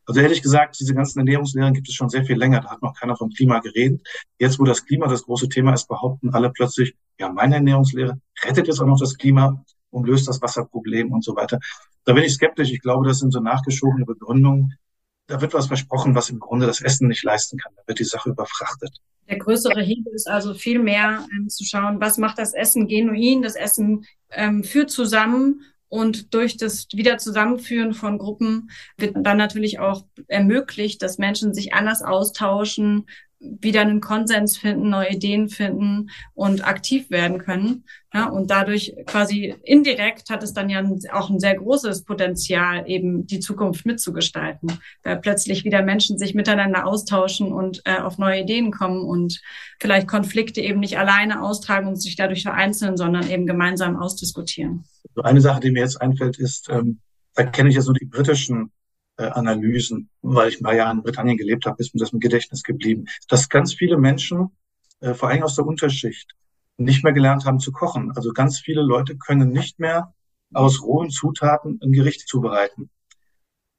[0.08, 2.62] Also ehrlich gesagt, diese ganzen Ernährungslehren gibt es schon sehr viel länger.
[2.62, 4.08] Da hat noch keiner vom Klima geredet.
[4.38, 8.68] Jetzt, wo das Klima das große Thema ist, behaupten alle plötzlich, ja, meine Ernährungslehre rettet
[8.68, 11.60] jetzt auch noch das Klima und löst das Wasserproblem und so weiter.
[12.04, 12.72] Da bin ich skeptisch.
[12.72, 14.78] Ich glaube, das sind so nachgeschobene Begründungen.
[15.28, 17.74] Da wird was versprochen, was im Grunde das Essen nicht leisten kann.
[17.76, 18.98] Da wird die Sache überfrachtet.
[19.28, 23.42] Der größere Hebel ist also viel mehr ähm, zu schauen, was macht das Essen genuin?
[23.42, 30.06] Das Essen ähm, führt zusammen und durch das Wiederzusammenführen von Gruppen wird dann natürlich auch
[30.28, 33.06] ermöglicht, dass Menschen sich anders austauschen,
[33.40, 37.84] wieder einen Konsens finden, neue Ideen finden und aktiv werden können.
[38.14, 43.28] Ja, und dadurch quasi indirekt hat es dann ja auch ein sehr großes Potenzial, eben
[43.28, 48.72] die Zukunft mitzugestalten, weil plötzlich wieder Menschen sich miteinander austauschen und äh, auf neue Ideen
[48.72, 49.42] kommen und
[49.80, 54.86] vielleicht Konflikte eben nicht alleine austragen und sich dadurch vereinzeln, sondern eben gemeinsam ausdiskutieren.
[55.22, 57.00] Eine Sache, die mir jetzt einfällt, ist, ähm,
[57.34, 58.72] da kenne ich ja so die britischen
[59.18, 62.64] äh, Analysen, weil ich paar Jahre in Britannien gelebt habe, ist mir das im Gedächtnis
[62.64, 64.50] geblieben, dass ganz viele Menschen,
[65.00, 66.36] äh, vor allem aus der Unterschicht,
[66.78, 68.12] nicht mehr gelernt haben zu kochen.
[68.16, 70.14] Also ganz viele Leute können nicht mehr
[70.54, 72.90] aus rohen Zutaten ein Gericht zubereiten.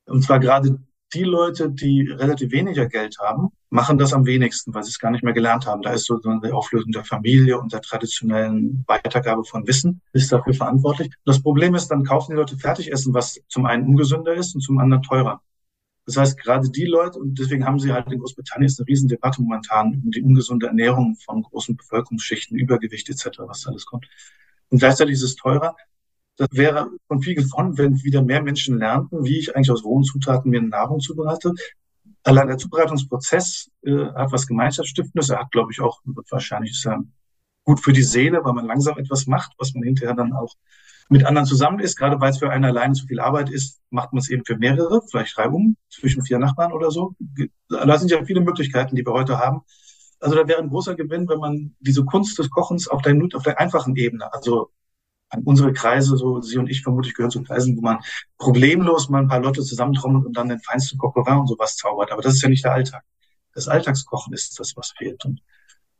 [0.06, 0.80] Und zwar gerade
[1.14, 5.10] die Leute, die relativ weniger Geld haben, machen das am wenigsten, weil sie es gar
[5.10, 5.82] nicht mehr gelernt haben.
[5.82, 10.54] Da ist so eine Auflösung der Familie und der traditionellen Weitergabe von Wissen ist dafür
[10.54, 11.12] verantwortlich.
[11.24, 14.78] Das Problem ist, dann kaufen die Leute Fertigessen, was zum einen ungesünder ist und zum
[14.78, 15.40] anderen teurer.
[16.06, 19.42] Das heißt, gerade die Leute, und deswegen haben sie halt in Großbritannien ist eine Riesendebatte
[19.42, 24.06] momentan um die ungesunde Ernährung von großen Bevölkerungsschichten, Übergewicht etc., was da alles kommt.
[24.68, 25.76] Und gleichzeitig ist es teurer.
[26.36, 30.04] Das wäre von viel gewonnen, wenn wieder mehr Menschen lernten, wie ich eigentlich aus rohen
[30.04, 31.52] Zutaten mir Nahrung zubereite.
[32.24, 35.30] Allein der Zubereitungsprozess äh, hat was Gemeinschaftsstiftendes.
[35.30, 36.88] Er hat, glaube ich, auch wahrscheinlich ist
[37.64, 40.54] gut für die Seele, weil man langsam etwas macht, was man hinterher dann auch
[41.08, 41.96] mit anderen zusammen ist.
[41.96, 44.56] Gerade weil es für einen alleine zu viel Arbeit ist, macht man es eben für
[44.56, 47.14] mehrere, vielleicht Reibungen zwischen vier Nachbarn oder so.
[47.68, 49.62] Da sind ja viele Möglichkeiten, die wir heute haben.
[50.20, 53.42] Also da wäre ein großer Gewinn, wenn man diese Kunst des Kochens auf der, auf
[53.42, 54.70] der einfachen Ebene, also
[55.28, 57.98] an unsere Kreise, so Sie und ich vermutlich gehören zu Kreisen, wo man
[58.38, 62.12] problemlos mal ein paar Leute zusammentrommelt und dann den feinsten Coq und sowas zaubert.
[62.12, 63.02] Aber das ist ja nicht der Alltag.
[63.54, 65.24] Das Alltagskochen ist das, was fehlt.
[65.24, 65.40] Und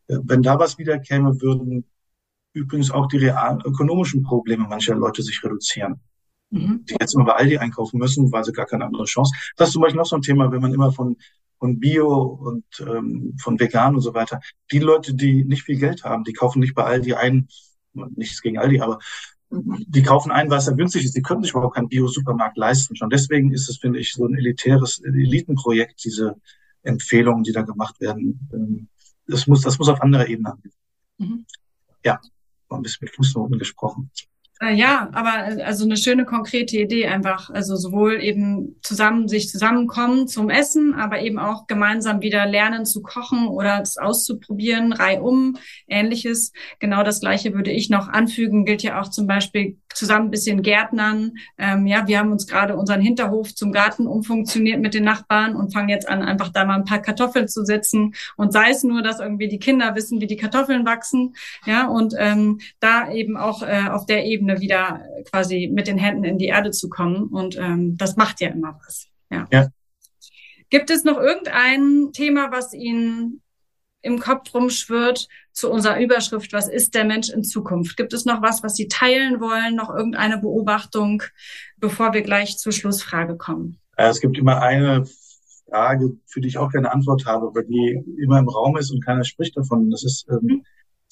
[0.09, 1.85] äh, wenn da was wiederkäme, würden
[2.53, 6.01] übrigens auch die realen ökonomischen Probleme mancher Leute sich reduzieren.
[6.51, 6.85] Mhm.
[6.89, 9.35] Die jetzt immer bei Aldi einkaufen müssen, weil sie gar keine andere Chance.
[9.57, 11.17] Das ist zum Beispiel noch so ein Thema, wenn man immer von
[11.59, 14.41] von Bio und ähm, von Vegan und so weiter.
[14.73, 17.49] Die Leute, die nicht viel Geld haben, die kaufen nicht bei Aldi ein,
[18.15, 18.99] nichts gegen Aldi, aber
[19.51, 21.17] die kaufen ein, was ja günstig ist.
[21.17, 22.97] Die können sich überhaupt keinen Bio-Supermarkt leisten.
[22.97, 26.37] Schon deswegen ist es, finde ich, so ein elitäres Elitenprojekt, diese
[26.83, 28.49] Empfehlungen, die da gemacht werden.
[28.53, 28.89] Ähm,
[29.27, 30.73] das muss, das muss auf anderer Ebene angehen.
[31.19, 31.47] Mhm.
[32.05, 32.21] Ja,
[32.69, 34.11] war ein bisschen mit Fußnoten gesprochen.
[34.61, 37.51] Äh, ja, aber äh, also eine schöne konkrete Idee einfach.
[37.51, 43.03] Also sowohl eben zusammen sich zusammenkommen zum Essen, aber eben auch gemeinsam wieder lernen zu
[43.03, 46.53] kochen oder es auszuprobieren, reihum, ähnliches.
[46.79, 48.65] Genau das Gleiche würde ich noch anfügen.
[48.65, 51.33] Gilt ja auch zum Beispiel zusammen ein bisschen Gärtnern.
[51.59, 55.73] Ähm, ja, wir haben uns gerade unseren Hinterhof zum Garten umfunktioniert mit den Nachbarn und
[55.73, 58.15] fangen jetzt an, einfach da mal ein paar Kartoffeln zu setzen.
[58.37, 61.35] Und sei es nur, dass irgendwie die Kinder wissen, wie die Kartoffeln wachsen.
[61.65, 65.99] Ja, und ähm, da eben auch äh, auf der Ebene Ebene wieder quasi mit den
[65.99, 67.29] Händen in die Erde zu kommen.
[67.29, 69.07] Und ähm, das macht ja immer was.
[69.31, 69.47] Ja.
[69.51, 69.69] ja.
[70.71, 73.43] Gibt es noch irgendein Thema, was Ihnen
[74.03, 77.97] im Kopf rumschwirrt zu unserer Überschrift, was ist der Mensch in Zukunft?
[77.97, 81.23] Gibt es noch was, was Sie teilen wollen, noch irgendeine Beobachtung,
[81.79, 83.81] bevor wir gleich zur Schlussfrage kommen?
[83.97, 85.05] Es gibt immer eine
[85.69, 89.05] Frage, für die ich auch keine Antwort habe, aber die immer im Raum ist und
[89.05, 89.91] keiner spricht davon.
[89.91, 90.65] Das ist, ähm, mhm.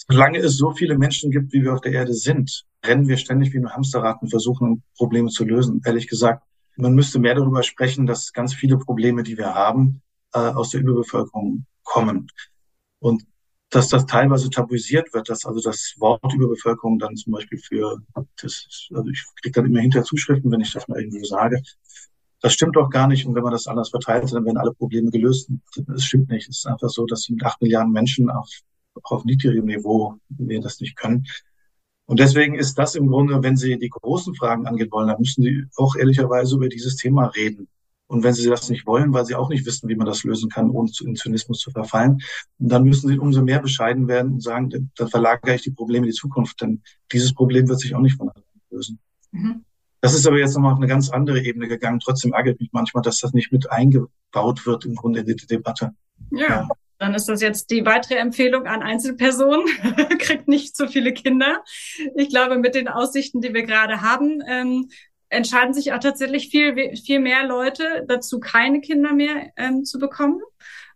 [0.08, 3.52] Solange es so viele Menschen gibt, wie wir auf der Erde sind, rennen wir ständig
[3.52, 5.80] wie im Hamsterrad und versuchen, Probleme zu lösen.
[5.84, 6.42] Ehrlich gesagt,
[6.76, 10.80] man müsste mehr darüber sprechen, dass ganz viele Probleme, die wir haben, äh, aus der
[10.80, 12.28] Überbevölkerung kommen.
[12.98, 13.24] Und
[13.70, 17.98] dass das teilweise tabuisiert wird, dass also das Wort Überbevölkerung dann zum Beispiel für,
[18.40, 21.60] das, also ich kriege dann immer hinter Zuschriften, wenn ich das mal irgendwo sage.
[22.40, 23.26] Das stimmt doch gar nicht.
[23.26, 25.50] Und wenn man das anders verteilt, dann werden alle Probleme gelöst.
[25.86, 26.48] Das stimmt nicht.
[26.48, 28.48] Es ist einfach so, dass mit acht Milliarden Menschen auf,
[29.02, 31.26] auf niedrigem Niveau wir das nicht können.
[32.07, 35.42] Und deswegen ist das im Grunde, wenn Sie die großen Fragen angehen wollen, dann müssen
[35.42, 37.68] Sie auch ehrlicherweise über dieses Thema reden.
[38.07, 40.50] Und wenn Sie das nicht wollen, weil Sie auch nicht wissen, wie man das lösen
[40.50, 42.20] kann, ohne in Zynismus zu verfallen,
[42.59, 46.12] dann müssen Sie umso mehr bescheiden werden und sagen, dann verlagere ich die Probleme in
[46.12, 48.98] die Zukunft, denn dieses Problem wird sich auch nicht von alleine lösen.
[49.33, 49.64] Mhm.
[50.02, 51.98] Das ist aber jetzt nochmal auf eine ganz andere Ebene gegangen.
[51.98, 55.94] Trotzdem ärgert mich manchmal, dass das nicht mit eingebaut wird im Grunde in die Debatte.
[56.30, 56.46] Ja.
[56.46, 56.68] ja.
[56.98, 59.66] Dann ist das jetzt die weitere Empfehlung an Einzelpersonen.
[60.18, 61.62] Kriegt nicht so viele Kinder.
[62.16, 64.88] Ich glaube, mit den Aussichten, die wir gerade haben, ähm,
[65.28, 70.40] entscheiden sich auch tatsächlich viel, viel mehr Leute dazu, keine Kinder mehr ähm, zu bekommen.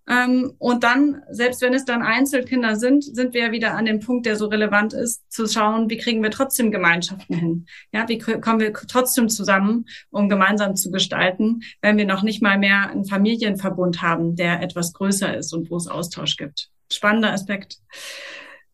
[0.09, 4.01] Ähm, und dann, selbst wenn es dann Einzelkinder sind, sind wir ja wieder an dem
[4.01, 7.67] Punkt, der so relevant ist, zu schauen, wie kriegen wir trotzdem Gemeinschaften hin?
[7.93, 12.59] Ja, wie kommen wir trotzdem zusammen, um gemeinsam zu gestalten, wenn wir noch nicht mal
[12.59, 16.71] mehr einen Familienverbund haben, der etwas größer ist und wo es Austausch gibt?
[16.91, 17.77] Spannender Aspekt.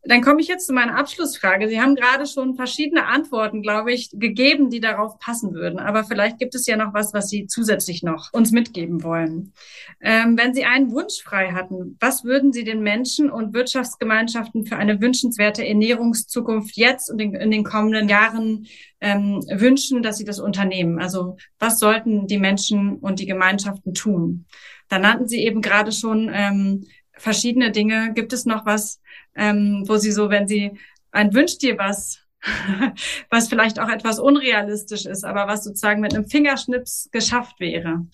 [0.07, 1.67] Dann komme ich jetzt zu meiner Abschlussfrage.
[1.67, 5.79] Sie haben gerade schon verschiedene Antworten, glaube ich, gegeben, die darauf passen würden.
[5.79, 9.53] Aber vielleicht gibt es ja noch was, was Sie zusätzlich noch uns mitgeben wollen.
[10.01, 14.77] Ähm, wenn Sie einen Wunsch frei hatten, was würden Sie den Menschen und Wirtschaftsgemeinschaften für
[14.77, 18.67] eine wünschenswerte Ernährungszukunft jetzt und in, in den kommenden Jahren
[19.01, 20.99] ähm, wünschen, dass sie das unternehmen?
[20.99, 24.45] Also was sollten die Menschen und die Gemeinschaften tun?
[24.87, 26.85] Da nannten Sie eben gerade schon ähm,
[27.17, 28.13] verschiedene Dinge.
[28.13, 29.01] Gibt es noch was,
[29.35, 30.71] ähm, wo Sie so, wenn Sie
[31.11, 32.19] ein wünscht dir was,
[33.29, 38.07] was vielleicht auch etwas unrealistisch ist, aber was sozusagen mit einem Fingerschnips geschafft wäre.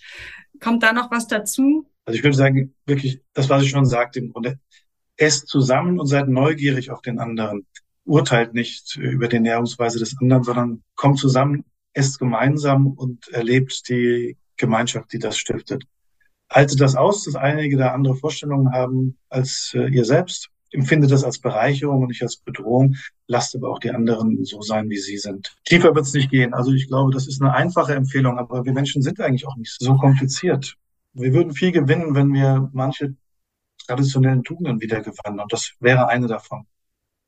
[0.60, 1.88] Kommt da noch was dazu?
[2.06, 4.60] Also ich würde sagen, wirklich das, was ich schon sagte im Grunde.
[5.18, 7.66] Esst zusammen und seid neugierig auf den anderen.
[8.06, 14.38] Urteilt nicht über die Ernährungsweise des anderen, sondern kommt zusammen, esst gemeinsam und erlebt die
[14.58, 15.84] Gemeinschaft, die das stiftet
[16.52, 21.24] haltet das aus, dass einige da andere Vorstellungen haben als äh, ihr selbst, empfindet das
[21.24, 22.96] als Bereicherung und nicht als Bedrohung,
[23.28, 25.56] lasst aber auch die anderen so sein, wie sie sind.
[25.66, 26.54] Tiefer wird es nicht gehen.
[26.54, 29.76] Also ich glaube, das ist eine einfache Empfehlung, aber wir Menschen sind eigentlich auch nicht
[29.80, 30.76] so kompliziert.
[31.14, 33.16] Wir würden viel gewinnen, wenn wir manche
[33.86, 35.40] traditionellen Tugenden wieder gewannen.
[35.40, 36.66] Und das wäre eine davon.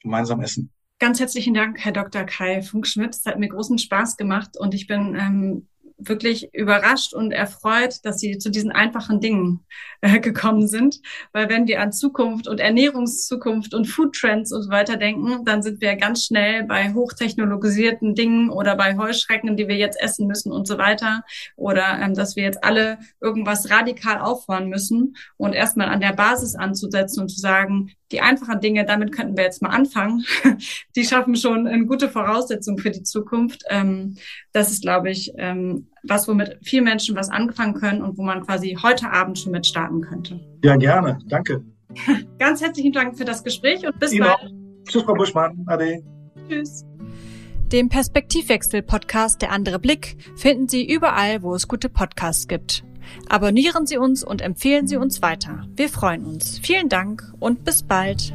[0.01, 0.71] Gemeinsam essen.
[0.99, 2.23] Ganz herzlichen Dank, Herr Dr.
[2.23, 3.15] Kai Funkschmidt.
[3.15, 5.67] Es hat mir großen Spaß gemacht und ich bin ähm,
[6.07, 9.65] wirklich überrascht und erfreut, dass sie zu diesen einfachen Dingen
[10.01, 10.99] äh, gekommen sind.
[11.31, 15.81] Weil wenn wir an Zukunft und Ernährungszukunft und Foodtrends und so weiter denken, dann sind
[15.81, 20.67] wir ganz schnell bei hochtechnologisierten Dingen oder bei Heuschrecken, die wir jetzt essen müssen und
[20.67, 21.23] so weiter.
[21.55, 26.55] Oder ähm, dass wir jetzt alle irgendwas radikal aufhören müssen und erstmal an der Basis
[26.55, 30.23] anzusetzen und zu sagen, die einfachen Dinge, damit könnten wir jetzt mal anfangen.
[30.95, 33.63] Die schaffen schon eine gute Voraussetzung für die Zukunft.
[33.69, 34.15] Ähm,
[34.51, 38.45] das ist, glaube ich, ähm, was, womit viele Menschen was anfangen können und wo man
[38.45, 40.39] quasi heute Abend schon mit starten könnte.
[40.63, 41.17] Ja, gerne.
[41.27, 41.63] Danke.
[42.39, 44.37] Ganz herzlichen Dank für das Gespräch und bis Ihnen bald.
[44.37, 44.49] Auch.
[44.87, 45.63] Tschüss, Frau Buschmann.
[45.65, 46.03] Ade.
[46.47, 46.85] Tschüss.
[47.71, 52.83] Den Perspektivwechsel-Podcast Der andere Blick finden Sie überall, wo es gute Podcasts gibt.
[53.29, 55.65] Abonnieren Sie uns und empfehlen Sie uns weiter.
[55.75, 56.59] Wir freuen uns.
[56.59, 58.33] Vielen Dank und bis bald.